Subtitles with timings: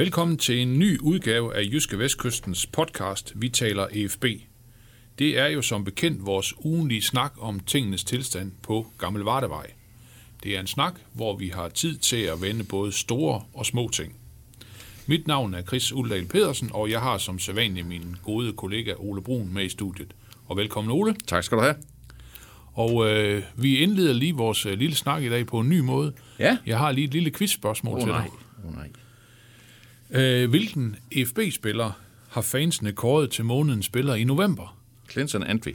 [0.00, 4.24] Velkommen til en ny udgave af Jyske Vestkystens podcast Vi taler EFB.
[5.18, 9.66] Det er jo som bekendt vores ugenlige snak om tingenes tilstand på Gammel Vardevej.
[10.42, 13.88] Det er en snak, hvor vi har tid til at vende både store og små
[13.88, 14.16] ting.
[15.06, 19.22] Mit navn er Chris Uldal Pedersen, og jeg har som sædvanlig min gode kollega Ole
[19.22, 20.14] Brun med i studiet.
[20.46, 21.14] Og velkommen Ole.
[21.26, 21.74] Tak skal du have.
[22.72, 26.12] Og øh, vi indleder lige vores øh, lille snak i dag på en ny måde.
[26.38, 26.58] Ja.
[26.66, 28.26] Jeg har lige et lille quizspørgsmål Åh til oh, nej.
[28.26, 28.66] dig.
[28.66, 28.88] Oh, nej.
[30.12, 30.96] Øh, hvilken
[31.26, 34.76] FB-spiller har fansene kåret til månedens spiller i november?
[35.10, 35.74] Clinton Antwi.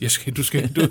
[0.00, 0.80] Jeg skal, du, skal, du,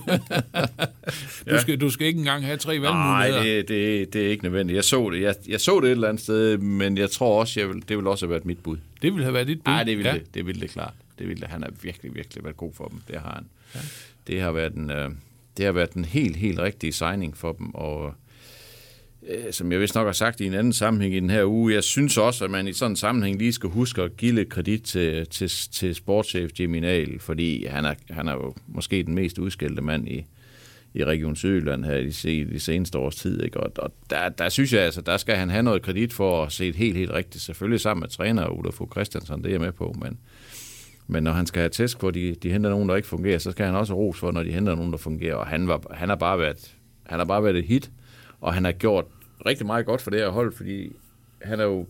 [1.51, 3.61] du, skal, du skal ikke engang have tre Nej, valgmuligheder.
[3.61, 4.75] det, det, det er ikke nødvendigt.
[4.75, 5.21] Jeg så det.
[5.21, 7.97] Jeg, jeg så det et eller andet sted, men jeg tror også, jeg vil, det
[7.97, 8.77] vil også have været mit bud.
[9.01, 9.71] det ville have været dit bud.
[9.71, 10.17] Nej, det ville ja.
[10.17, 10.33] det.
[10.33, 10.93] Det ville det klart.
[11.19, 11.47] Det ville.
[11.47, 13.01] Han har virkelig, virkelig været god for dem.
[13.07, 13.45] Det har han.
[13.75, 13.79] Ja.
[14.27, 15.09] Det har været en, øh,
[15.57, 18.13] det har været en helt, helt rigtig signing for dem, og øh,
[19.27, 21.73] Øh, som jeg vist nok har sagt i en anden sammenhæng i den her uge,
[21.73, 24.49] jeg synes også, at man i sådan en sammenhæng lige skal huske at give lidt
[24.49, 29.15] kredit til, til, til sportschef Jimmy Nahl, fordi han er, han er jo måske den
[29.15, 30.25] mest udskældte mand i,
[30.93, 33.43] i Region Sydjylland her i de, seneste års tid.
[33.43, 33.59] Ikke?
[33.59, 36.51] Og, og der, der synes jeg, altså, der skal han have noget kredit for at
[36.51, 37.43] se et helt, helt rigtigt.
[37.43, 40.17] Selvfølgelig sammen med træner Ulla Fogh Christiansen, det er jeg med på, men,
[41.07, 43.37] men når han skal have tæsk på, at de, de henter nogen, der ikke fungerer,
[43.37, 45.35] så skal han også ros for, når de henter nogen, der fungerer.
[45.35, 47.91] Og han, var, han, har bare været, han har bare været et hit,
[48.41, 49.05] og han har gjort
[49.45, 50.91] rigtig meget godt for det her hold, fordi
[51.41, 51.87] han har jo,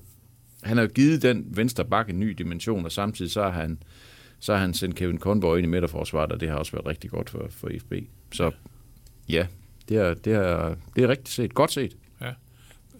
[0.64, 3.84] han har jo givet den venstre bakke en ny dimension, og samtidig så har han,
[4.40, 7.10] så har han sendt Kevin Conboy ind i midterforsvaret, og det har også været rigtig
[7.10, 7.94] godt for, for FB.
[8.32, 8.52] Så
[9.30, 9.48] ja,
[9.90, 11.54] det er, det, er, det er rigtigt set.
[11.54, 11.98] Godt set.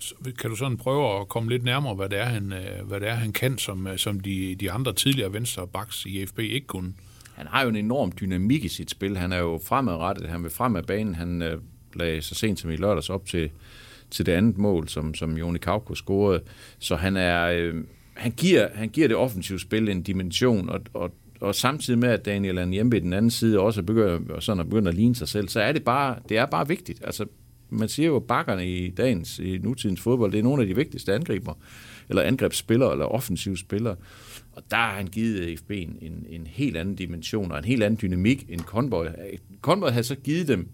[0.02, 3.00] Så Kan du sådan prøve at komme lidt nærmere, hvad det er, han, øh, hvad
[3.00, 6.40] det er, han kan, som, øh, som de, de andre tidligere venstre backs i FB
[6.40, 6.94] ikke kunne?
[7.36, 9.18] Han har jo en enorm dynamik i sit spil.
[9.18, 10.30] Han er jo fremadrettet.
[10.30, 11.16] Han vil frem af banen.
[11.16, 11.62] Han øh,
[11.96, 13.50] lagde så sent som i lørdags op til,
[14.12, 16.42] til det andet mål, som, som Joni Kauko scorede.
[16.80, 17.46] Så han er...
[17.46, 17.76] Øh,
[18.14, 22.26] han giver, han giver det offensive spil en dimension, og, og, og samtidig med, at
[22.26, 25.48] Daniel Anjembe i den anden side også begynder, sådan at begynder at ligne sig selv,
[25.48, 27.02] så er det bare, det er bare vigtigt.
[27.06, 27.26] Altså,
[27.70, 30.76] man siger jo, at bakkerne i dagens, i nutidens fodbold, det er nogle af de
[30.76, 31.54] vigtigste angriber,
[32.10, 33.96] eller angrebsspillere, eller offensive spillere.
[34.52, 38.00] Og der har han givet FB en, en, helt anden dimension, og en helt anden
[38.02, 39.06] dynamik end Conboy.
[39.62, 40.70] Conboy havde så givet dem,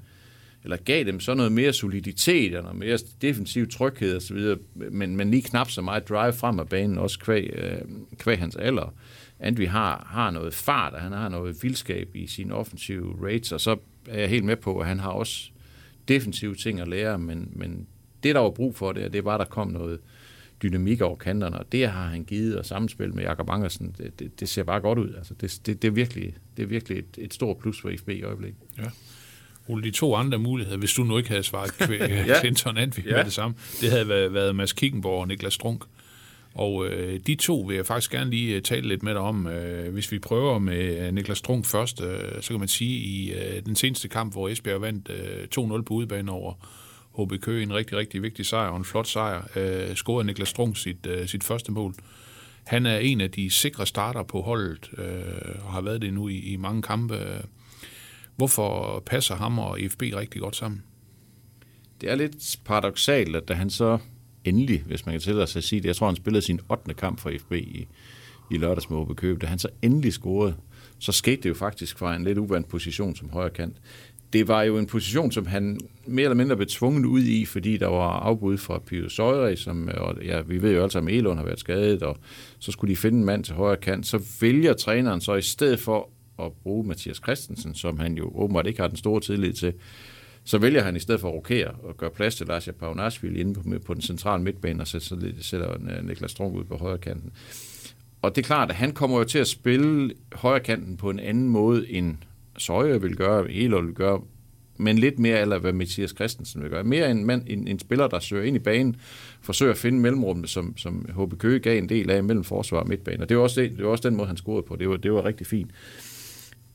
[0.67, 5.31] eller gav dem så noget mere soliditet, og noget mere defensiv tryghed osv., men, men
[5.31, 7.81] lige knap så meget drive frem af banen, også kvæg, øh,
[8.17, 8.94] kvæg hans alder.
[9.39, 13.61] Andri har, har noget fart, og han har noget vildskab i sine offensive rates, og
[13.61, 13.77] så
[14.07, 15.50] er jeg helt med på, at han har også
[16.07, 17.88] defensive ting at lære, men, men
[18.23, 20.00] det, der var brug for, det, det var, at der kom noget
[20.63, 24.39] dynamik over kanterne, og det har han givet, og samspil med Jakob Angersen, det, det,
[24.39, 25.13] det ser bare godt ud.
[25.17, 28.09] Altså, det, det, det, er virkelig, det er virkelig et, et stort plus for FB
[28.09, 28.61] i øjeblikket.
[29.67, 31.72] Ole, de to andre muligheder, hvis du nu ikke havde svaret
[32.28, 32.39] Ja.
[32.39, 33.16] Clinton Antwi ja.
[33.16, 35.83] Med det samme, det havde været, været Mads Kickenborg og Niklas Strunk.
[36.53, 39.47] Og øh, de to vil jeg faktisk gerne lige øh, tale lidt med dig om.
[39.47, 43.33] Øh, hvis vi prøver med øh, Niklas Strunk først, øh, så kan man sige, i
[43.33, 46.53] øh, den seneste kamp, hvor Esbjerg vandt øh, 2-0 på udebane over
[47.17, 50.77] HB Køge, en rigtig, rigtig vigtig sejr og en flot sejr, øh, scorede Niklas Strunk
[50.77, 51.94] sit, øh, sit første mål.
[52.63, 56.27] Han er en af de sikre starter på holdet, øh, og har været det nu
[56.27, 57.16] i, i mange kampe.
[58.38, 60.84] Hvorfor passer ham og FB rigtig godt sammen?
[62.02, 63.98] Det er lidt paradoxalt, at da han så
[64.46, 66.94] endelig, hvis man kan tillade sig at sige det, jeg tror, han spillede sin 8.
[66.94, 67.88] kamp for FB i,
[68.52, 70.56] i lørdags med Køb, da han så endelig scorede,
[71.00, 73.75] så skete det jo faktisk fra en lidt uvandt position som højre kant.
[74.34, 77.78] Det var jo en position, som han mere eller mindre blev tvunget ud i, fordi
[77.78, 81.08] der var afbud fra Pio Søjre, som, øh, og ja, vi ved jo altså, at
[81.08, 82.18] Elon har været skadet, og
[82.59, 84.07] så skulle de finde en mand til højre kant.
[84.07, 88.68] Så vælger træneren så i stedet for at bruge Mathias Christensen, som han jo åbenbart
[88.68, 89.74] ikke har den store tillid til,
[90.44, 93.54] så vælger han i stedet for at rokere og gøre plads til Lars Paunashvili inde
[93.54, 96.98] på, på den centrale midtbane, og så, så sætter øh, Niklas Strunk ud på højre
[96.98, 97.31] kanten.
[98.22, 101.19] Og det er klart, at han kommer jo til at spille højre kanten på en
[101.19, 102.18] anden måde, end
[102.57, 104.22] Søje vil gøre, Elund vil gøre,
[104.78, 106.83] men lidt mere eller hvad Mathias Christensen vil gøre.
[106.83, 108.95] Mere en, mand, en, en spiller, der søger ind i banen,
[109.42, 112.88] forsøger at finde mellemrummet, som, som HB Køge gav en del af mellem forsvar og
[112.88, 113.24] midtbane.
[113.24, 114.75] Og det var også, det, det var også den måde, han scorede på.
[114.75, 115.72] Det var, det var rigtig fint.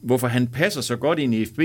[0.03, 1.61] Hvorfor han passer så godt ind i FB,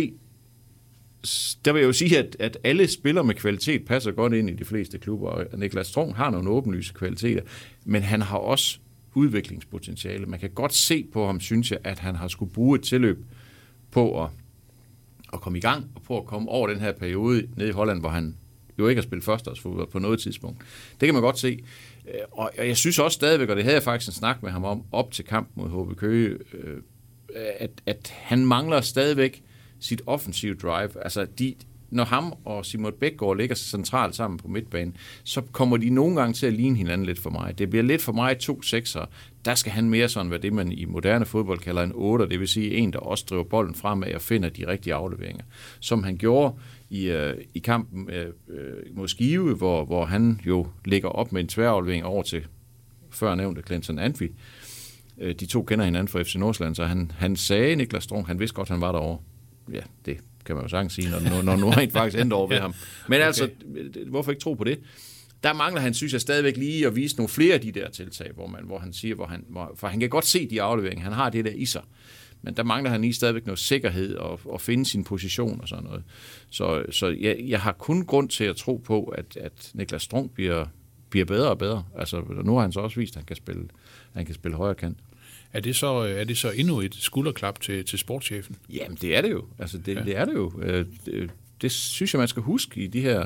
[1.66, 4.54] der vil jeg jo sige, at, at alle spillere med kvalitet passer godt ind i
[4.54, 7.42] de fleste klubber, og Niklas Strong har nogle åbenlyse kvaliteter,
[7.86, 8.80] men han har også
[9.14, 10.26] udviklingspotentiale.
[10.26, 13.26] Man kan godt se på ham, synes jeg, at han har skulle bruge et tilløb
[13.92, 14.30] på at,
[15.34, 18.00] at komme i gang, og på at komme over den her periode nede i Holland,
[18.00, 18.36] hvor han
[18.80, 20.60] jo ikke har spillet førsteårsfodbold på noget tidspunkt.
[21.00, 21.60] Det kan man godt se.
[22.08, 24.64] Øh, og jeg synes også stadigvæk, og det havde jeg faktisk en snak med ham
[24.64, 26.78] om, op til kamp mod HB Køge, øh,
[27.36, 29.44] Øh, at, at han mangler stadigvæk
[29.80, 30.90] sit offensive drive.
[31.04, 31.56] Altså, de,
[31.90, 36.34] når ham og Simon Bækgaard ligger centralt sammen på midtbanen, så kommer de nogle gange
[36.34, 37.60] til at ligne hinanden lidt for mig.
[37.60, 39.06] Det bliver lidt for mig to sekser.
[39.46, 42.40] Der skal han mere sådan, hvad det man i moderne fodbold kalder en 8, det
[42.40, 45.44] vil sige en, der også driver bolden fremad og finder de rigtige afleveringer.
[45.80, 46.56] Som han gjorde
[46.90, 51.42] i, øh, i kampen øh, øh mod Skive, hvor, hvor han jo ligger op med
[51.42, 52.46] en tværaflevering over til
[53.12, 54.32] før nævnte Clinton Anfield.
[54.32, 54.38] Øh,
[55.22, 58.56] de to kender hinanden fra FC Nordsjælland, så han, han sagde, Niklas Strunk, han vidste
[58.56, 59.20] godt, han var derovre.
[59.74, 62.48] Ja, det kan man jo sagtens sige, når, når, når nu rent faktisk endte over
[62.48, 62.74] ved ham.
[63.08, 63.26] Men okay.
[63.26, 63.50] altså,
[64.08, 64.80] hvorfor ikke tro på det?
[65.44, 68.32] Der mangler han, synes jeg, stadigvæk lige at vise nogle flere af de der tiltag,
[68.34, 71.04] hvor, man, hvor han siger, hvor han, hvor, for han kan godt se de afleveringer,
[71.04, 71.82] han har det der i sig.
[72.42, 75.84] Men der mangler han lige stadigvæk noget sikkerhed og, og finde sin position og sådan
[75.84, 76.04] noget.
[76.50, 80.32] Så, så jeg, jeg har kun grund til at tro på, at, at Niklas Strunk
[80.32, 80.66] bliver,
[81.10, 81.84] bliver bedre og bedre.
[81.98, 83.68] Altså, nu har han så også vist, at han kan spille,
[84.14, 84.98] han kan spille højre kant.
[85.58, 88.56] Er det så, er det så endnu et skulderklap til, til sportschefen?
[88.70, 89.46] Jamen, det er det jo.
[89.60, 90.02] Altså, det, ja.
[90.02, 90.52] det er det jo.
[90.62, 91.30] Øh, Det,
[91.62, 93.26] det synes jeg, man skal huske i de her,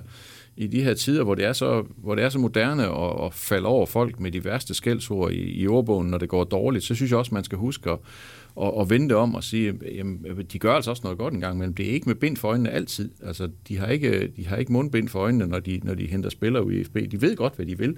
[0.57, 3.33] i de her tider, hvor det er så, hvor det er så moderne at, at
[3.33, 6.95] falde over folk med de værste skældsord i, i ordbogen, når det går dårligt, så
[6.95, 7.99] synes jeg også, man skal huske at,
[8.61, 11.57] at, at vende det om og sige, jamen, de gør altså også noget godt engang,
[11.57, 13.11] men det er ikke med bind for øjnene altid.
[13.23, 16.29] Altså, de har ikke, de har ikke mundbind for øjnene, når de, når de henter
[16.29, 16.97] spillere ud i FB.
[17.11, 17.97] De ved godt, hvad de vil.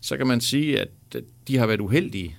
[0.00, 0.88] Så kan man sige, at
[1.48, 2.36] de har været uheldige,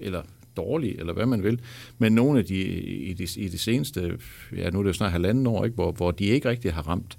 [0.00, 0.22] eller
[0.56, 1.60] dårlig, eller hvad man vil,
[1.98, 4.18] men nogle af de i de, i de seneste,
[4.56, 6.88] ja nu er det jo snart halvanden år, ikke, hvor, hvor de ikke rigtig har
[6.88, 7.18] ramt,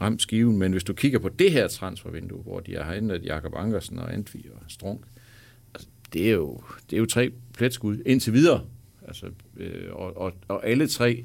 [0.00, 3.52] ramt skiven, men hvis du kigger på det her transfervindue, hvor de har hentet Jakob
[3.56, 5.00] Ankersen og Antvi og Strunk,
[5.74, 8.64] altså, det, er jo, det er jo tre pletskud indtil videre,
[9.06, 9.26] altså,
[9.56, 11.24] øh, og, og, og alle tre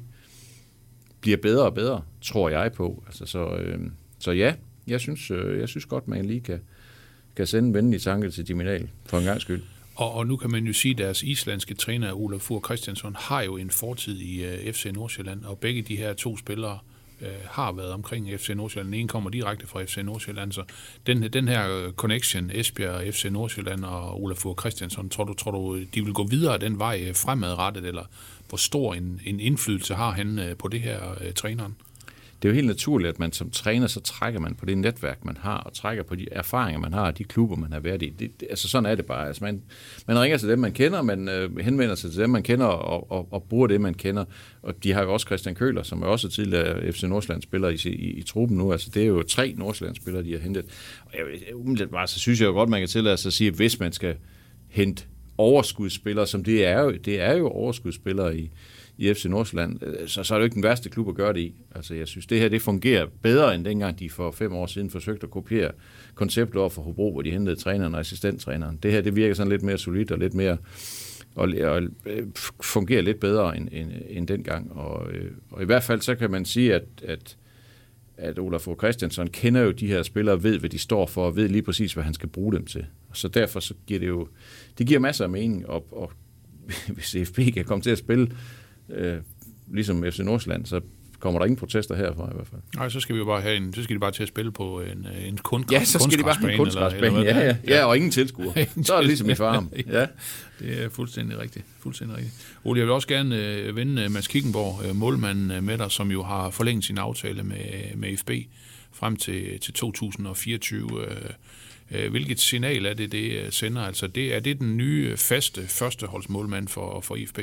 [1.20, 3.02] bliver bedre og bedre, tror jeg på.
[3.06, 3.80] Altså, så, øh,
[4.18, 4.54] så ja,
[4.86, 6.60] jeg synes, øh, jeg synes godt, man lige kan,
[7.36, 9.62] kan sende en venlig tanke til Diminal, for en gang skyld.
[10.00, 13.42] Og, og nu kan man jo sige, at deres islandske træner, Olaf Fur Christiansson, har
[13.42, 16.78] jo en fortid i øh, uh, FC Nordsjælland, og begge de her to spillere
[17.20, 18.94] uh, har været omkring FC Nordsjælland.
[18.94, 20.62] En kommer direkte fra FC Nordsjælland, så
[21.06, 25.50] den, den her øh, connection, Esbjerg, FC Nordsjælland og Olaf Fur Christiansson, tror du, tror
[25.50, 28.04] du, de vil gå videre den vej fremadrettet, eller
[28.48, 31.76] hvor stor en, en indflydelse har han uh, på det her uh, træneren?
[32.42, 35.24] Det er jo helt naturligt, at man som træner, så trækker man på det netværk,
[35.24, 38.02] man har, og trækker på de erfaringer, man har, og de klubber, man har været
[38.02, 38.08] i.
[38.18, 39.26] Det, det, altså sådan er det bare.
[39.26, 39.62] Altså man,
[40.06, 43.10] man ringer til dem, man kender, man øh, henvender sig til dem, man kender, og,
[43.10, 44.24] og, og bruger det, man kender.
[44.62, 47.76] Og de har jo også Christian Køler, som er også tidligere FC Nordsjælland spiller i,
[47.84, 48.72] i, i truppen nu.
[48.72, 50.64] Altså det er jo tre Nordsjælland spillere, de har hentet.
[51.06, 53.54] Og jeg, umiddelbart, så synes jeg jo godt, man kan tillade sig at sige, at
[53.54, 54.14] hvis man skal
[54.68, 55.04] hente
[55.38, 58.50] overskudsspillere, som det er jo, det er jo overskudsspillere i,
[59.00, 61.32] i FC Nordsjælland, øh, så, så er det jo ikke den værste klub at gøre
[61.32, 61.54] det i.
[61.74, 64.90] Altså, jeg synes, det her det fungerer bedre, end dengang de for fem år siden
[64.90, 65.70] forsøgte at kopiere
[66.14, 68.78] konceptet over for Hobro, hvor de hentede træneren og assistenttræneren.
[68.82, 70.56] Det her, det virker sådan lidt mere solidt og lidt mere
[71.34, 72.26] og, og øh,
[72.62, 74.72] fungerer lidt bedre end, end, end dengang.
[74.72, 77.36] Og, øh, og i hvert fald så kan man sige, at, at
[78.20, 81.36] at Olaf Fogh Christiansen kender jo de her spillere, ved hvad de står for, og
[81.36, 82.86] ved lige præcis, hvad han skal bruge dem til.
[83.12, 84.28] Så derfor så giver det jo,
[84.78, 86.12] det giver masser af mening, og, og
[86.88, 88.28] hvis FB kan komme til at spille
[88.94, 89.18] øh,
[89.72, 90.80] ligesom FC Nordsjælland, så
[91.20, 92.60] kommer der ingen protester herfra i hvert fald.
[92.76, 94.52] Nej, så skal vi jo bare have en, så skal de bare til at spille
[94.52, 97.84] på en, en kunst, Ja, så skal de bare have en kunstgræsbane, ja, ja, ja,
[97.84, 98.52] og ingen tilskuer.
[98.82, 99.72] så er det ligesom i farm.
[99.86, 100.06] Ja.
[100.60, 101.64] Det er fuldstændig rigtigt.
[101.78, 102.34] Fuldstændig rigtigt.
[102.64, 106.10] Ole, jeg vil også gerne øh, vende Mads Kickenborg, øh, målmanden øh, med dig, som
[106.10, 108.30] jo har forlænget sin aftale med, med FB
[108.92, 111.06] frem til, til 2024.
[111.06, 111.16] Øh,
[111.90, 113.82] øh, hvilket signal er det, det sender?
[113.82, 117.38] Altså, det, er det den nye, faste førsteholdsmålmand for, for IFB?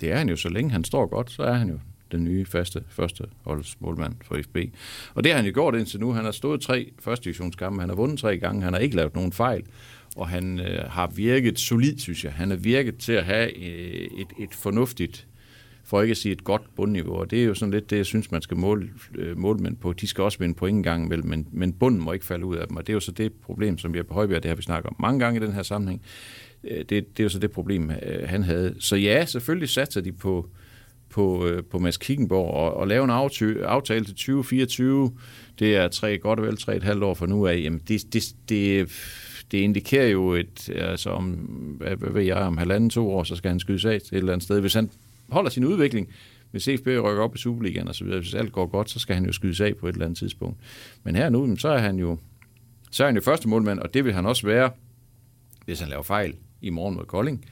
[0.00, 1.78] Det er han jo, så længe han står godt, så er han jo
[2.12, 4.56] den nye faste første holdsmålmand for FB.
[5.14, 6.12] Og det har han jo gjort indtil nu.
[6.12, 9.14] Han har stået tre første divisionskampe, han har vundet tre gange, han har ikke lavet
[9.14, 9.62] nogen fejl,
[10.16, 12.32] og han øh, har virket solid, synes jeg.
[12.32, 15.26] Han har virket til at have øh, et, et fornuftigt,
[15.92, 18.06] for ikke at sige et godt bundniveau, og det er jo sådan lidt det, jeg
[18.06, 19.92] synes, man skal måle øh, målmænd på.
[19.92, 22.56] De skal også vinde point en gang imellem, men, men bunden må ikke falde ud
[22.56, 24.48] af dem, og det er jo så det problem, som vi har på Højbjerg, det
[24.48, 26.02] har vi snakket om mange gange i den her sammenhæng.
[26.64, 28.74] Øh, det, det er jo så det problem, øh, han havde.
[28.78, 30.48] Så ja, selvfølgelig satser de på,
[31.10, 35.12] på, øh, på Mads Kickenborg og, og lave en aftale, aftale til 2024.
[35.58, 37.60] Det er tre, godt og vel tre et halvt år fra nu af.
[37.64, 38.90] Jamen, det, det, det,
[39.50, 41.30] det indikerer jo et, altså om,
[41.78, 44.18] hvad, hvad ved jeg, om halvanden, to år, så skal han skydes af til et
[44.18, 44.60] eller andet sted.
[44.60, 44.90] Hvis han
[45.32, 46.08] holder sin udvikling,
[46.50, 49.14] hvis CFB rykker op i Superligaen og så videre, hvis alt går godt, så skal
[49.14, 50.58] han jo skydes af på et eller andet tidspunkt.
[51.02, 52.18] Men her nu, så er han jo,
[52.90, 54.70] så er han jo første målmand, og det vil han også være,
[55.64, 57.44] hvis han laver fejl i morgen mod Kolding.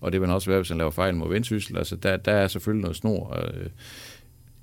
[0.00, 1.78] Og det vil han også være, hvis han laver fejl mod Vendsyssel.
[1.78, 3.36] Altså, der, der er selvfølgelig noget snor.
[3.38, 3.66] Øh,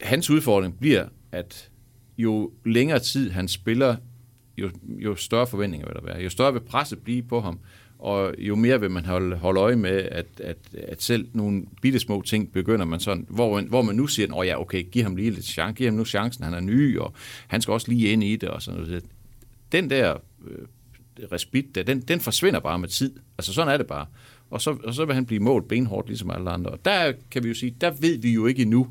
[0.01, 1.69] hans udfordring bliver, at
[2.17, 3.95] jo længere tid han spiller,
[4.57, 6.23] jo, jo større forventninger vil der være.
[6.23, 7.59] Jo større vil presset blive på ham,
[8.03, 11.99] og jo mere vil man holde, holde øje med, at, at, at selv nogle bitte
[11.99, 15.15] små ting begynder man sådan, hvor, hvor man nu siger, at ja, okay, giv ham
[15.15, 17.13] lige lidt chance, giv ham nu chancen, han er ny, og
[17.47, 19.03] han skal også lige ind i det, og sådan noget.
[19.71, 20.17] Den der
[20.47, 23.13] øh, respit, der, den, den forsvinder bare med tid.
[23.37, 24.05] Altså sådan er det bare.
[24.49, 26.71] Og så, og så vil han blive målt benhårdt, ligesom alle andre.
[26.71, 28.87] Og der kan vi jo sige, der ved vi jo ikke endnu,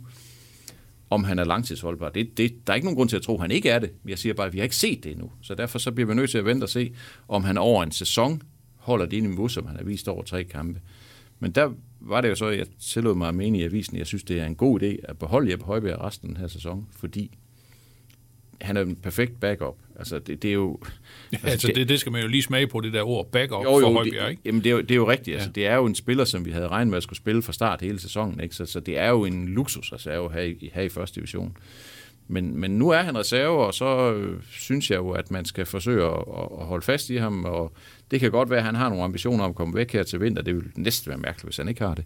[1.11, 2.09] om han er langtidsholdbar.
[2.09, 3.91] Det, det, der er ikke nogen grund til at tro, at han ikke er det.
[4.09, 5.31] Jeg siger bare, at vi har ikke set det endnu.
[5.43, 6.93] Så derfor så bliver vi nødt til at vente og se,
[7.29, 8.43] om han over en sæson
[8.83, 10.81] holder det niveau, som han har vist over tre kampe.
[11.41, 11.71] Men der
[12.01, 14.41] var det jo så, at jeg tillod mig at mene i avisen, jeg synes, det
[14.41, 17.31] er en god idé at beholde Jeppe Højbjerg resten af den her sæson, fordi
[18.61, 19.77] han er en perfekt backup.
[19.97, 20.79] Altså, det, det er jo...
[21.33, 23.65] Ja, altså, altså det, det skal man jo lige smage på, det der ord backup
[23.65, 24.43] jo, jo, for Højbjerg, ikke?
[24.45, 25.35] Jamen, det er jo, det er jo rigtigt.
[25.35, 25.39] Ja.
[25.39, 27.53] Altså, det er jo en spiller, som vi havde regnet med at skulle spille fra
[27.53, 28.55] start hele sæsonen, ikke?
[28.55, 31.57] Så, så det er jo en luksusreserve her i, her i første division.
[32.33, 35.67] Men, men nu er han reserve, og så øh, synes jeg jo, at man skal
[35.67, 36.19] forsøge at,
[36.61, 37.73] at holde fast i ham, og
[38.11, 40.21] det kan godt være, at han har nogle ambitioner om at komme væk her til
[40.21, 40.43] vinter.
[40.43, 42.05] Det vil næsten være mærkeligt, hvis han ikke har det.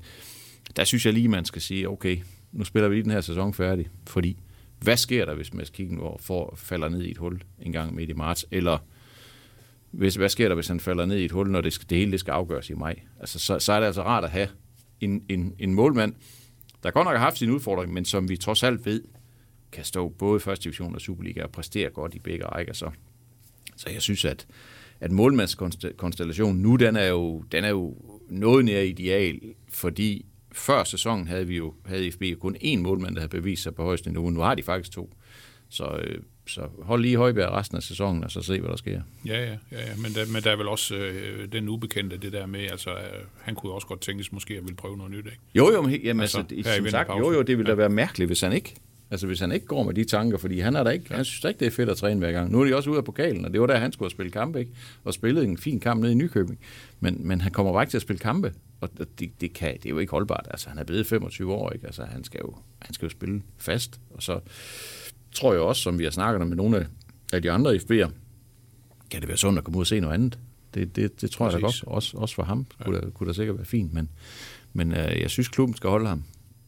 [0.76, 2.18] Der synes jeg lige, man skal sige, okay,
[2.52, 4.38] nu spiller vi lige den her sæson færdig, fordi
[4.80, 8.10] hvad sker der, hvis Mads Kickenborg får, falder ned i et hul en gang midt
[8.10, 8.46] i marts?
[8.50, 8.78] Eller
[9.90, 11.98] hvis, hvad sker der, hvis han falder ned i et hul, når det, skal, det
[11.98, 13.00] hele det skal afgøres i maj?
[13.20, 14.48] Altså, så, så er det altså rart at have
[15.00, 16.14] en, en, en målmand,
[16.82, 19.02] der godt nok har haft sin udfordring, men som vi trods alt ved,
[19.76, 22.72] kan stå både i første division og Superliga og præstere godt i begge rækker.
[22.72, 22.90] Så,
[23.76, 24.46] så jeg synes, at,
[25.00, 27.96] at målmandskonstellationen nu, den er jo, den er jo
[28.28, 33.20] noget nær ideal, fordi før sæsonen havde vi jo havde FB kun én målmand, der
[33.20, 34.30] havde bevist sig på højeste niveau.
[34.30, 35.16] Nu har de faktisk to.
[35.68, 39.00] Så, øh, så hold lige Højbjerg resten af sæsonen, og så se, hvad der sker.
[39.26, 39.96] Ja, ja, ja, ja.
[39.96, 43.24] Men, der, men der er vel også øh, den ubekendte, det der med, altså, øh,
[43.40, 45.38] han kunne også godt tænkes måske at ville prøve noget nyt, ikke?
[45.54, 47.74] Jo, jo, men, jamen, altså, altså, som sagt, jo, jo, det ville ja.
[47.74, 48.74] da være mærkeligt, hvis han ikke
[49.10, 51.44] Altså hvis han ikke går med de tanker, fordi han, er der ikke, han synes
[51.44, 52.52] ikke, det er fedt at træne hver gang.
[52.52, 54.60] Nu er de også ude af pokalen, og det var der, han skulle spille kampe,
[54.60, 54.72] ikke?
[55.04, 56.58] og spillede en fin kamp nede i Nykøbing.
[57.00, 59.86] Men, men han kommer bare ikke til at spille kampe, og det, det, kan, det
[59.86, 60.46] er jo ikke holdbart.
[60.50, 61.86] Altså han er blevet 25 år, ikke?
[61.86, 64.00] Altså han skal, jo, han skal jo spille fast.
[64.10, 64.40] Og så
[65.32, 66.88] tror jeg også, som vi har snakket med nogle
[67.32, 68.10] af de andre FB'er,
[69.10, 70.38] kan det være sundt at komme ud og se noget andet.
[70.74, 71.54] Det, det, det tror Præcis.
[71.54, 72.84] jeg da godt, også, også for ham ja.
[72.84, 74.08] kunne, det, kunne det sikkert være fint, men,
[74.72, 76.24] men øh, jeg synes, klubben skal holde ham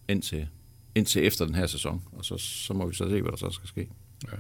[0.09, 0.49] indtil
[0.95, 3.51] indtil efter den her sæson, og så, så må vi så se, hvad der så
[3.51, 3.89] skal ske.
[4.33, 4.37] Ja.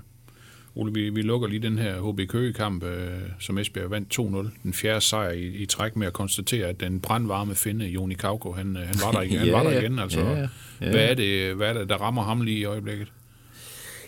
[0.75, 4.23] Ole, vi, vi lukker lige den her HB Køge-kamp, øh, som Esbjerg vandt 2-0.
[4.63, 8.53] Den fjerde sejr i, i træk med at konstatere, at den brandvarme finde, Joni Kauko,
[8.53, 9.35] han, øh, han var der igen.
[9.35, 10.21] ja, han var der igen altså.
[10.21, 10.49] Ja, ja.
[10.79, 13.13] Hvad, er det, hvad er det, der rammer ham lige i øjeblikket?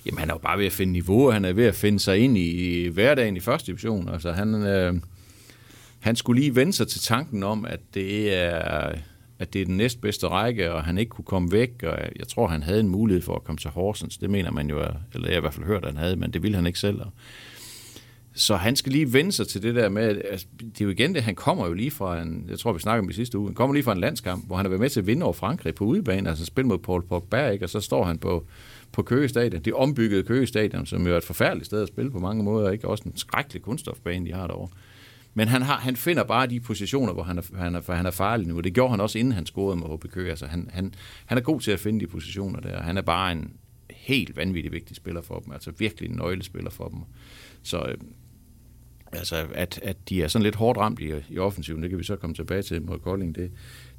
[0.06, 2.18] Jamen, han er jo bare ved at finde niveau, han er ved at finde sig
[2.18, 2.50] ind i,
[2.84, 4.08] i hverdagen i første division.
[4.08, 4.94] Altså, han, øh,
[6.00, 8.92] han skulle lige vende sig til tanken om, at det er
[9.40, 12.46] at det er den næstbedste række, og han ikke kunne komme væk, og jeg tror,
[12.46, 14.18] han havde en mulighed for at komme til Horsens.
[14.18, 14.78] Det mener man jo,
[15.14, 16.78] eller jeg har i hvert fald hørt, at han havde, men det ville han ikke
[16.78, 17.00] selv.
[18.34, 21.14] Så han skal lige vende sig til det der med, altså, det er jo igen
[21.14, 23.48] det, han kommer jo lige fra en, jeg tror vi snakker om i sidste uge,
[23.48, 25.32] han kommer lige fra en landskamp, hvor han har været med til at vinde over
[25.32, 27.64] Frankrig på udebane, altså spil mod Paul Pogba, ikke?
[27.64, 28.46] og så står han på,
[28.92, 32.10] på Køge Stadion, det ombyggede Køge Stadion, som jo er et forfærdeligt sted at spille
[32.10, 32.88] på mange måder, ikke?
[32.88, 34.68] også en skrækkelig kunststofbane, de har derovre.
[35.34, 38.10] Men han, har, han finder bare de positioner, hvor han er, han er, han er
[38.10, 38.60] farlig nu.
[38.60, 40.16] Det gjorde han også, inden han scorede med HBK.
[40.16, 40.94] Altså, han, han,
[41.26, 42.82] han er god til at finde de positioner der.
[42.82, 43.52] Han er bare en
[43.90, 45.52] helt vanvittig vigtig spiller for dem.
[45.52, 46.98] Altså virkelig en nøglespiller for dem.
[47.62, 47.94] Så øh,
[49.12, 52.04] altså, at, at de er sådan lidt hårdt ramt i, i offensiven, det kan vi
[52.04, 53.34] så komme tilbage til mod Kolding.
[53.34, 53.50] Det,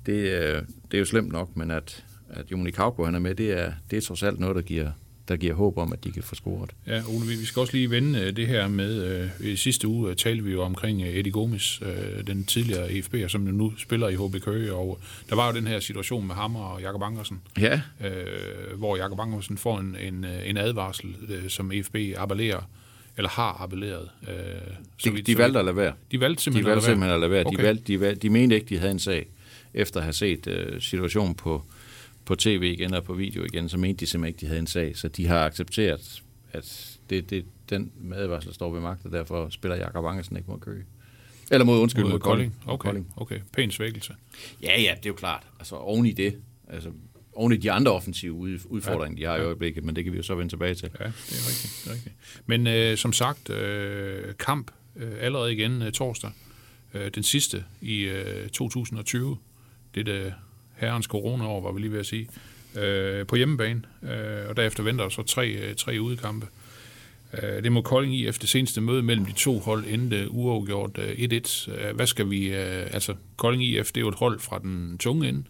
[0.05, 3.35] det, øh, det er jo slemt nok, men at, at Joni Kauko, han er med,
[3.35, 4.91] det er, det er trods alt noget, der giver,
[5.31, 6.69] der giver håb om, at de kan få scoret.
[6.88, 10.09] Ja, Ole, vi skal også lige vende øh, det her med, øh, i sidste uge
[10.09, 11.81] øh, talte vi jo omkring Eddie Gomes,
[12.27, 15.79] den tidligere EFB'er, som nu spiller i HB Køge, og der var jo den her
[15.79, 17.81] situation med ham og Jakob Angersen, ja.
[18.75, 21.15] hvor Jakob Angersen får en, en, en advarsel,
[21.47, 22.69] som EFB appellerer,
[23.17, 24.09] eller har appelleret.
[24.27, 24.35] Øh,
[24.97, 25.93] så de, vi, de valgte at lade være.
[26.11, 27.45] De valgte simpelthen, de valgte simpelthen at lade være.
[27.45, 27.57] Okay.
[27.57, 29.27] De, valgte, de, valgte, de mente ikke, de havde en sag,
[29.73, 31.65] efter at have set uh, situationen på,
[32.25, 34.67] på tv igen og på video igen, så mente de simpelthen ikke, de havde en
[34.67, 34.97] sag.
[34.97, 39.77] Så de har accepteret, at det, det, den medvarsel står ved magt, og derfor spiller
[39.77, 40.85] Jakob Angersen ikke mod Køge.
[41.51, 42.55] Eller mod, undskyld, mod, mod Kolding.
[42.65, 43.13] Okay, Kolding.
[43.17, 43.39] okay.
[43.53, 44.13] Pæn svækkelse.
[44.63, 45.43] Ja, ja, det er jo klart.
[45.59, 46.35] Altså oven i det,
[46.67, 46.91] altså
[47.33, 50.17] oven i de andre offensive udfordringer, ja, de har i øjeblikket, men det kan vi
[50.17, 50.89] jo så vende tilbage til.
[50.99, 51.81] Ja, det er rigtigt.
[51.83, 52.15] Det er rigtigt.
[52.45, 56.31] Men øh, som sagt, øh, kamp øh, allerede igen øh, torsdag.
[56.93, 59.37] Øh, den sidste i øh, 2020.
[59.95, 60.33] Det er det
[60.81, 62.27] herrens corona-år, var vi lige ved at sige,
[62.79, 66.47] øh, på hjemmebane, øh, og derefter venter der så tre, øh, tre udkampe.
[67.43, 70.97] Øh, det må Kolding i efter det seneste møde mellem de to hold endte uafgjort
[70.97, 71.71] øh, 1-1.
[71.71, 72.53] Øh, Hvad skal vi...
[72.53, 75.43] øh, Altså, Kolding IF, det er jo et hold fra den tunge ende.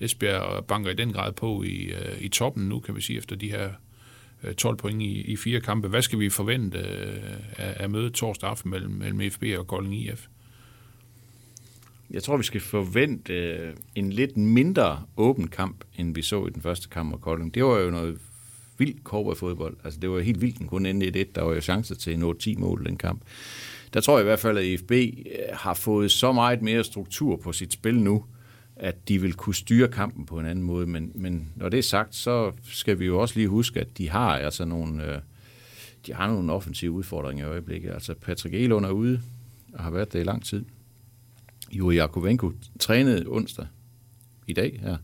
[0.00, 3.36] Esbjerg banker i den grad på i, øh, i toppen nu, kan vi sige, efter
[3.36, 3.70] de her
[4.44, 5.88] øh, 12 point i, i fire kampe.
[5.88, 7.22] Hvad skal vi forvente øh,
[7.56, 10.26] af, af mødet torsdag aften mellem, mellem FB og Kolding IF?
[12.12, 16.50] Jeg tror, vi skal forvente øh, en lidt mindre åben kamp, end vi så i
[16.50, 17.54] den første kamp mod Kolding.
[17.54, 18.18] Det var jo noget
[18.78, 19.76] vildt fodbold.
[19.84, 21.34] Altså, det var helt vildt, den kunne ende i det.
[21.34, 23.22] Der var jo chancer til en 8-10 mål den kamp.
[23.94, 25.06] Der tror jeg i hvert fald, at IFB øh,
[25.52, 28.24] har fået så meget mere struktur på sit spil nu,
[28.76, 30.86] at de vil kunne styre kampen på en anden måde.
[30.86, 34.10] Men, men når det er sagt, så skal vi jo også lige huske, at de
[34.10, 35.18] har altså nogle, øh,
[36.06, 37.90] de har nogle offensive udfordringer i øjeblikket.
[37.90, 39.20] Altså Patrick Elund er ude,
[39.72, 40.64] og har været det i lang tid.
[41.72, 43.66] Juri Jakovenko trænede onsdag
[44.46, 44.96] i dag her,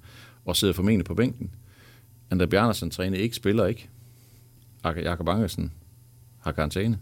[0.44, 1.50] og sidder formentlig på bænken.
[2.34, 3.88] André Bjarnersen trænede ikke, spiller ikke.
[4.84, 5.72] Jakob Angersen
[6.40, 6.98] har karantæne.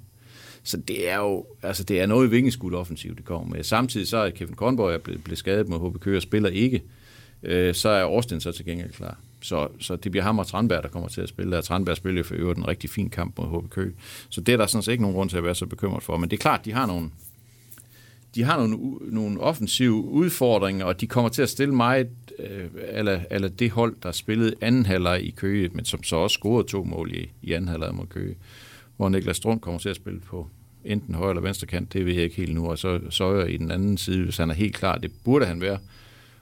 [0.63, 3.65] Så det er jo altså det er noget vingeskud offensiv, det kommer med.
[3.65, 6.83] Samtidig så er Kevin Kornborg blevet, blevet skadet med HB Køge og spiller ikke.
[7.43, 9.19] Øh, så er Austin så til gengæld klar.
[9.41, 11.59] Så, så det bliver ham og Tranberg, der kommer til at spille.
[11.59, 13.93] Og Tranberg spiller jo for øvrigt en rigtig fin kamp mod HB Køge.
[14.29, 16.17] Så det er der sådan set ikke nogen grund til at være så bekymret for.
[16.17, 17.11] Men det er klart, de har nogle,
[18.37, 23.21] de har nogle, nogle offensive udfordringer, og de kommer til at stille meget øh, eller,
[23.31, 26.85] eller det hold, der spillede anden halvleg i Køge, men som så også scorede to
[26.85, 28.37] mål i, i anden halvleg mod Køge,
[28.97, 30.49] hvor Niklas Strøm kommer til at spille på
[30.85, 33.57] enten højre eller venstre kant, det ved jeg ikke helt nu, og så Søjer i
[33.57, 35.79] den anden side, hvis han er helt klar, det burde han være.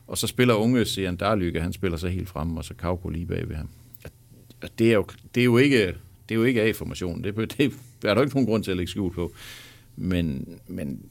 [0.06, 3.26] Og så spiller unge Sian Darlykke, han spiller så helt frem, og så Kauko lige
[3.26, 3.68] bag ved ham.
[4.62, 5.86] Og det er jo, det er jo ikke,
[6.28, 7.72] det er jo ikke A-formationen, det, det
[8.04, 9.32] er der jo ikke nogen grund til at lægge skjul på.
[9.96, 11.02] Men, men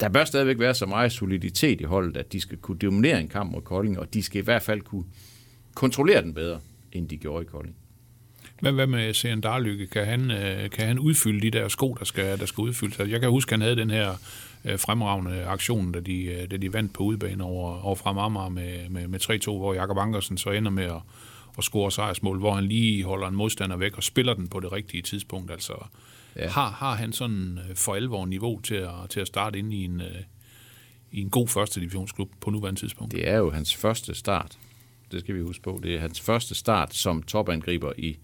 [0.00, 3.28] der bør stadigvæk være så meget soliditet i holdet, at de skal kunne dominere en
[3.28, 5.04] kamp mod Kolding, og de skal i hvert fald kunne
[5.74, 6.60] kontrollere den bedre,
[6.92, 7.76] end de gjorde i Kolding.
[8.60, 9.86] Hvad, hvad med Søren Darlykke?
[9.86, 13.00] Kan han, øh, kan han udfylde de der sko, der skal, der skal udfyldes?
[13.00, 14.12] Altså, jeg kan huske, at han havde den her
[14.64, 18.48] øh, fremragende aktion, da de, øh, da de vandt på udebane over, over fra Marmar
[18.48, 21.00] med, med, med 3-2, hvor Jakob Ankersen så ender med at,
[21.58, 24.72] at score sejrsmål, hvor han lige holder en modstander væk og spiller den på det
[24.72, 25.50] rigtige tidspunkt.
[25.50, 25.72] Altså,
[26.36, 26.48] ja.
[26.48, 29.84] har, har han sådan øh, for alvor niveau til at, til at starte ind i
[29.84, 30.22] en, øh,
[31.12, 33.12] i en god første divisionsklub på nuværende tidspunkt?
[33.12, 34.58] Det er jo hans første start.
[35.12, 35.80] Det skal vi huske på.
[35.82, 38.18] Det er hans første start som topangriber i,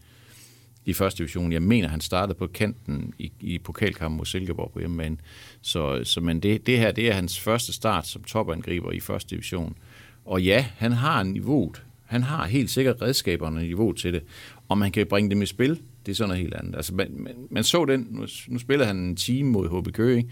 [0.85, 1.53] i første division.
[1.53, 5.17] Jeg mener, han startede på kanten i, i pokalkampen mod Silkeborg på hjemmebane.
[5.61, 9.31] Så, så men det, det her, det er hans første start som topangriber i første
[9.31, 9.77] division.
[10.25, 11.83] Og ja, han har niveauet.
[12.05, 14.23] Han har helt sikkert redskaberne og niveau til det.
[14.69, 16.77] Og man kan bringe dem i spil, det er sådan noget helt andet.
[16.77, 20.31] Altså, man, man, man så den, nu, nu spiller han en time mod HB Køge,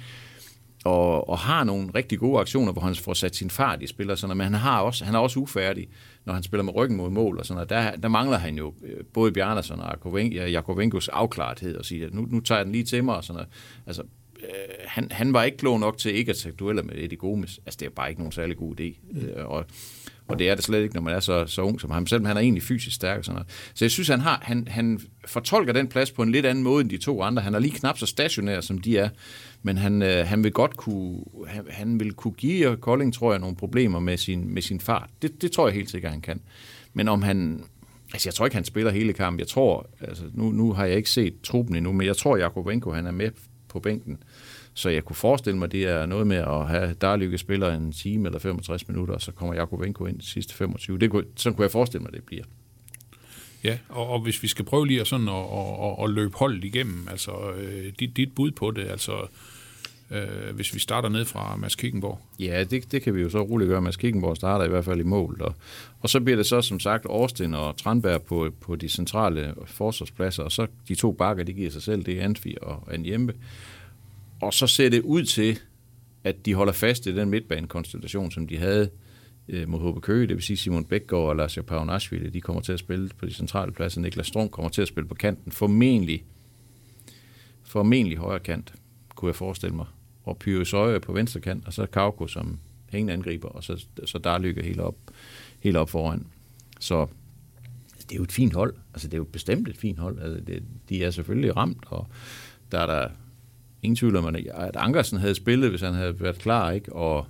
[0.85, 4.15] og, og har nogle rigtig gode aktioner, hvor han får sat sin fart i spiller,
[4.15, 5.89] sådan noget, men han, har også, han er også ufærdig,
[6.25, 7.71] når han spiller med ryggen mod mål og sådan noget.
[7.71, 12.27] Der, der mangler han jo øh, både Bjarnason og Jakovenkos afklarethed og sige, at nu,
[12.31, 13.49] nu tager jeg den lige til mig og sådan noget.
[13.87, 14.03] Altså,
[14.43, 14.49] øh,
[14.85, 17.61] han, han var ikke klog nok til ikke at tage dueller med Eddie Gomes.
[17.67, 19.19] Altså, det er bare ikke nogen særlig god idé.
[19.21, 19.65] Øh, og,
[20.29, 22.25] og det er det slet ikke, når man er så, så ung som ham, selvom
[22.25, 23.19] han er egentlig fysisk stærk.
[23.19, 23.49] Og sådan noget.
[23.75, 26.81] Så jeg synes, han, har, han, han fortolker den plads på en lidt anden måde
[26.81, 27.43] end de to andre.
[27.43, 29.09] Han er lige knap så stationær, som de er,
[29.63, 33.41] men han, øh, han vil godt kunne, han, han vil kunne give Kolding, tror jeg,
[33.41, 35.11] nogle problemer med sin, med sin fart.
[35.23, 36.41] Det, det tror jeg helt sikkert, han kan.
[36.93, 37.65] Men om han,
[38.13, 39.41] altså jeg tror ikke, han spiller hele kampen.
[39.41, 42.93] Jeg tror, altså nu, nu har jeg ikke set truppen endnu, men jeg tror, Jakobenko,
[42.93, 43.31] han er med
[43.69, 44.19] på bænken.
[44.75, 48.29] Så jeg kunne forestille mig, det er noget med at have Darlykke spiller en time
[48.29, 50.99] eller 65 minutter, og så kommer Jakobenko ind de sidste 25.
[50.99, 52.45] Det kunne, sådan kunne jeg forestille mig, det bliver.
[53.65, 56.37] Ja, og, og hvis vi skal prøve lige at, sådan at, at, at, at løbe
[56.37, 59.13] holdet igennem, altså øh, dit, dit bud på det, altså
[60.11, 62.21] øh, hvis vi starter ned fra Mads Kickenborg.
[62.39, 63.83] Ja, det, det kan vi jo så roligt gøre.
[63.83, 65.43] Mads Kickenborg starter i hvert fald i mål.
[65.43, 65.55] Og,
[66.01, 70.43] og så bliver det så som sagt Austin og Tranberg på, på de centrale forsvarspladser,
[70.43, 73.35] og så de to bakker, de giver sig selv, det er Antvi og Anjembe.
[74.45, 75.59] Og så ser det ud til,
[76.25, 78.91] at de holder fast i den midtbanekonstellation, som de havde
[79.49, 82.73] øh, mod HB Køge, det vil sige Simon Bækgaard og Lars Paunashvili, de kommer til
[82.73, 84.01] at spille på de centrale pladser.
[84.01, 86.25] Niklas Strøm kommer til at spille på kanten, formentlig,
[87.63, 88.75] formentlig højre kant,
[89.15, 89.87] kunne jeg forestille mig.
[90.25, 94.19] Og Pyre Søje på venstre kant, og så Kauko som hængende angriber, og så, så
[94.19, 94.97] der lykker helt op,
[95.61, 96.27] helt op foran.
[96.81, 97.07] Så
[98.03, 98.75] det er jo et fint hold.
[98.95, 100.19] Altså, det er jo bestemt et fint hold.
[100.19, 102.07] Altså, det, de er selvfølgelig ramt, og
[102.73, 103.09] der er der
[103.85, 106.93] ingen tvivl om, at Ankersen havde spillet, hvis han havde været klar, ikke?
[106.93, 107.27] Og,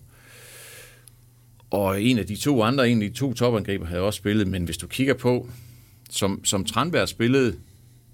[1.71, 4.65] og en af de to andre, en af de to topangriber, havde også spillet, men
[4.65, 5.49] hvis du kigger på,
[6.11, 7.57] som, som Tranberg spillede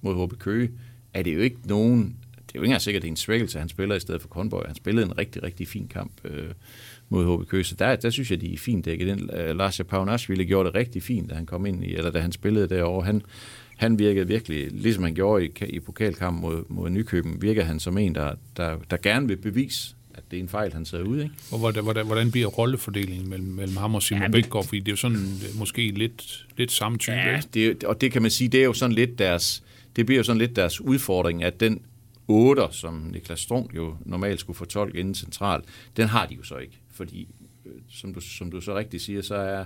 [0.00, 0.70] mod HB Køge,
[1.14, 2.16] er det jo ikke nogen,
[2.50, 4.00] det er jo ikke engang sikkert, at det er en svækkelse, at han spiller i
[4.00, 4.64] stedet for Kornborg.
[4.66, 6.50] Han spillede en rigtig, rigtig fin kamp øh,
[7.08, 9.34] mod HB Køge, så der, der synes jeg, de er fint dækket ind.
[9.36, 12.32] øh, Lars Paunashvili gjorde det rigtig fint, da han kom ind i, eller da han
[12.32, 13.06] spillede derovre.
[13.06, 13.22] Han,
[13.80, 17.98] han virkede virkelig, ligesom han gjorde i, i pokalkampen mod, mod Nykøben, virker han som
[17.98, 21.22] en, der, der, der gerne vil bevise, at det er en fejl, han sidder ude.
[21.22, 21.34] Ikke?
[21.52, 24.64] Og hvordan, hvordan, hvordan bliver rollefordelingen mellem, mellem ham og Simon ja, Bækgaard?
[24.64, 27.14] Fordi det er jo sådan øh, måske lidt, lidt samme type.
[27.14, 29.62] Ja, det, og det kan man sige, det er jo sådan lidt deres,
[29.96, 31.80] det bliver jo sådan lidt deres udfordring, at den
[32.28, 35.64] 8, som Niklas Strunk jo normalt skulle fortolke inden centralt,
[35.96, 36.78] den har de jo så ikke.
[36.92, 37.28] Fordi,
[37.66, 39.64] øh, som du, som du så rigtigt siger, så er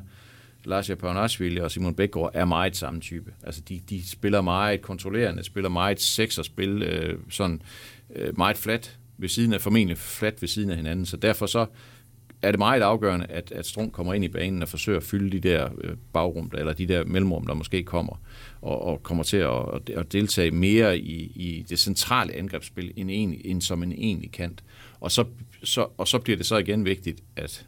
[0.67, 3.33] Lars Japanashvili og Simon Bækgaard er meget samme type.
[3.43, 7.63] Altså, de, de spiller meget kontrollerende, spiller meget sekserspil, spil øh, sådan
[8.15, 11.07] øh, meget flat ved siden af, formentlig flat ved siden af hinanden.
[11.07, 11.67] Så derfor så
[12.43, 15.31] er det meget afgørende, at, at Strunk kommer ind i banen og forsøger at fylde
[15.31, 18.21] de der øh, bagrum, eller de der mellemrum, der måske kommer,
[18.63, 23.41] og, og kommer til at, at deltage mere i, i det centrale angrebsspil, end, en,
[23.45, 24.65] end som en egentlig kant.
[25.01, 25.25] Og så,
[25.65, 27.67] så, og så bliver det så igen vigtigt, at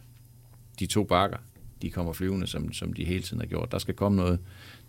[0.79, 1.37] de to bakker,
[1.81, 3.71] de kommer flyvende, som, som de hele tiden har gjort.
[3.71, 4.39] Der skal komme noget,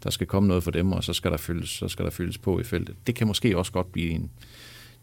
[0.04, 2.38] der skal komme noget for dem, og så skal der fyldes, så skal der fyldes
[2.38, 2.96] på i feltet.
[3.06, 4.30] Det kan måske også godt blive en,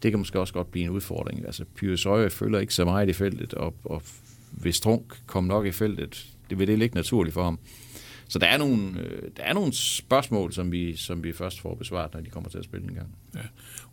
[0.02, 1.46] det kan måske også godt blive en udfordring.
[1.46, 4.02] Altså, Pyrus Øje følger ikke så meget i feltet, og, og
[4.50, 7.58] hvis Trunk kom nok i feltet, det vil det ligge naturligt for ham.
[8.28, 11.74] Så der er nogle, øh, der er nogle spørgsmål, som vi, som vi først får
[11.74, 13.08] besvaret, når de kommer til at spille en gang.
[13.34, 13.40] Ja.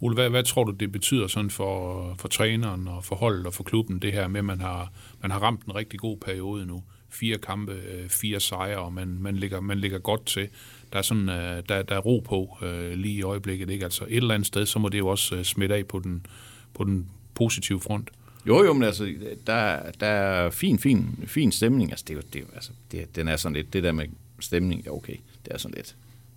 [0.02, 3.54] Ole, hvad, hvad tror du, det betyder sådan for, for træneren og for holdet og
[3.54, 6.66] for klubben, det her med, at man har, man har ramt en rigtig god periode
[6.66, 6.84] nu?
[7.14, 10.50] Fire kampe, øh, fire sejre, og man, man, ligger, man ligger godt til.
[10.94, 13.70] Der er, sådan, øh, der, der er ro på øh, lige i øjeblikket.
[13.70, 13.84] Ikke?
[13.84, 16.26] Altså et eller andet sted, så må det jo også øh, smitte af på den,
[16.74, 18.10] på den positive front.
[18.48, 19.14] Jo, jo, men altså,
[19.48, 21.92] der, der er fin, fin, fin stemning.
[21.92, 24.06] Altså, det er jo, det er, altså, det, den er sådan lidt, det der med
[24.40, 25.96] stemning, ja, okay, det er sådan lidt.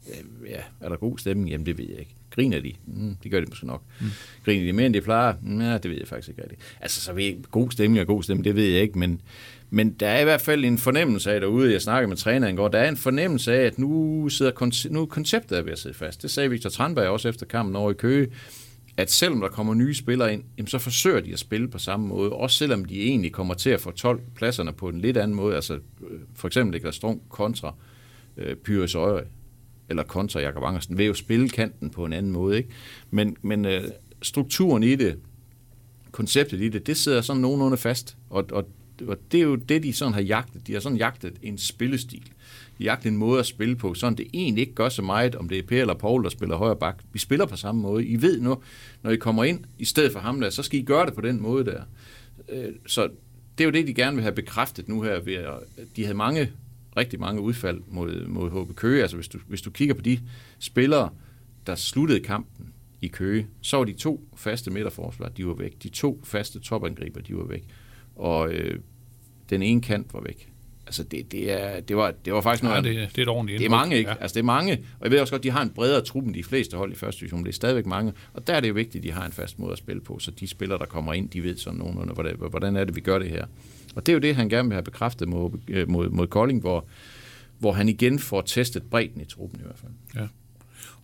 [0.09, 1.51] Øh, ja, er der god stemning?
[1.51, 2.15] Jamen, det ved jeg ikke.
[2.37, 2.73] Griner de?
[2.87, 3.83] Mm, det gør de måske nok.
[4.01, 4.07] Mm.
[4.45, 5.35] Griner de mere, end de plejer?
[5.61, 6.61] Ja, det ved jeg faktisk ikke rigtigt.
[6.81, 9.21] Altså, så ved god stemning og god stemning, det ved jeg ikke, men,
[9.71, 12.69] men der er i hvert fald en fornemmelse af derude, jeg snakkede med træneren går,
[12.69, 16.23] der er en fornemmelse af, at nu, sidder, nu konceptet er ved at sidde fast.
[16.23, 18.29] Det sagde Victor Tranberg også efter kampen over i Køge
[18.97, 22.07] at selvom der kommer nye spillere ind, jamen så forsøger de at spille på samme
[22.07, 25.37] måde, også selvom de egentlig kommer til at få 12 pladserne på en lidt anden
[25.37, 27.75] måde, altså øh, for eksempel Niklas Strunk kontra
[28.37, 29.25] øh, Pyrus Øje,
[29.89, 32.69] eller kontra Jakob Angersen, vil jo spille kanten på en anden måde, ikke?
[33.11, 33.85] Men, men øh,
[34.23, 35.19] strukturen i det,
[36.11, 38.69] konceptet i det, det sidder sådan nogenlunde fast, og, og,
[39.09, 40.67] og det er jo det, de sådan har jagtet.
[40.67, 42.31] De har sådan jagtet en spillestil
[42.81, 45.59] jagte en måde at spille på, sådan det egentlig ikke gør så meget, om det
[45.59, 46.99] er Per eller Paul, der spiller højre bak.
[47.13, 48.07] Vi spiller på samme måde.
[48.07, 48.63] I ved nu,
[49.03, 51.21] når I kommer ind i stedet for ham der, så skal I gøre det på
[51.21, 51.83] den måde der.
[52.49, 53.09] Øh, så
[53.59, 55.21] det er jo det, de gerne vil have bekræftet nu her.
[55.21, 55.55] Ved at,
[55.97, 56.53] de havde mange,
[56.97, 59.03] rigtig mange udfald mod, mod HB Køge.
[59.03, 60.21] Altså hvis du, hvis du kigger på de
[60.59, 61.11] spillere,
[61.67, 65.83] der sluttede kampen i Køge, så var de to faste midterforsvar, de var væk.
[65.83, 67.65] De to faste topangriber, de var væk.
[68.17, 68.81] Og øh,
[69.51, 70.53] den ene kant var væk.
[70.87, 72.77] Altså, det, det, er, det, var, det var faktisk noget...
[72.77, 74.11] Ja, det, det er et ordentligt Det er mange, ikke?
[74.11, 74.17] Ja.
[74.21, 74.73] Altså, det er mange.
[74.73, 77.21] Og jeg ved også godt, de har en bredere truppen de fleste hold i første
[77.21, 77.45] division.
[77.45, 78.13] Det er stadigvæk mange.
[78.35, 80.19] Og der er det jo vigtigt, at de har en fast måde at spille på,
[80.19, 83.01] så de spillere, der kommer ind, de ved sådan nogenlunde, hvordan, hvordan er det, vi
[83.01, 83.45] gør det her.
[83.95, 86.61] Og det er jo det, han gerne vil have bekræftet mod, øh, mod, mod Kolding,
[86.61, 86.87] hvor,
[87.59, 89.93] hvor han igen får testet bredden i truppen i hvert fald.
[90.17, 90.27] Ja.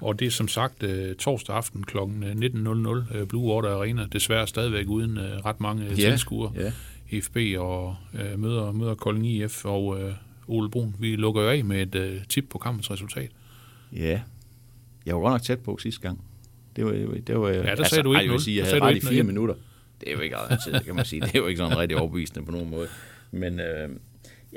[0.01, 1.99] Og det er som sagt uh, torsdag aften kl.
[1.99, 4.07] 19.00 uh, Blue Water Arena.
[4.13, 6.53] Desværre stadigvæk uden uh, ret mange ja, tilskuere.
[6.57, 6.73] Ja.
[7.21, 10.13] FB og øh, møder, møder Kolding IF og øh,
[10.49, 10.97] Ole Brun.
[10.99, 13.31] Vi lukker jo af med et øh, tip på kampens resultat.
[13.93, 14.21] Ja,
[15.07, 16.25] jeg var godt nok tæt på sidste gang.
[16.77, 16.93] Det var,
[17.27, 19.01] det var, ja, der altså, sagde du ikke jeg vil sige, jeg havde ret i
[19.01, 19.55] fire minutter.
[20.01, 21.21] Det er jo ikke altid, kan man sige.
[21.21, 22.89] Det er jo ikke sådan rigtig overbevisende på nogen måde.
[23.31, 23.89] Men øh,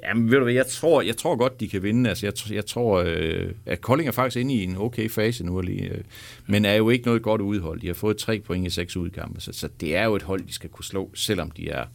[0.04, 2.10] ja, men ved du hvad, jeg tror, jeg tror godt, de kan vinde.
[2.10, 5.62] Altså, jeg, jeg tror, øh, at Kolding er faktisk inde i en okay fase nu
[5.62, 6.04] lige, øh,
[6.48, 7.82] men er jo ikke noget godt udhold.
[7.82, 10.42] De har fået tre point i seks udkampe, så, så det er jo et hold,
[10.48, 11.86] de skal kunne slå, selvom de er,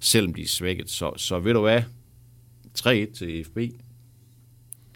[0.00, 0.90] selvom de er svækket.
[0.90, 1.82] Så, så ved du hvad?
[2.78, 3.58] 3-1 til FB.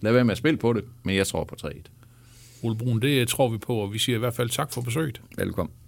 [0.00, 1.82] Lad være med at spille på det, men jeg tror på 3-1.
[2.62, 5.20] Ole Brun, det tror vi på, og vi siger i hvert fald tak for besøget.
[5.36, 5.79] Velkommen.